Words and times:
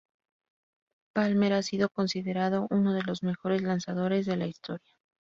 Palmer 1.13 1.53
ha 1.53 1.61
sido 1.61 1.87
considerado 1.89 2.65
uno 2.71 2.91
de 2.95 3.03
los 3.03 3.21
mejores 3.21 3.61
lanzadores 3.61 4.25
de 4.25 4.35
la 4.35 4.47
historia. 4.47 4.95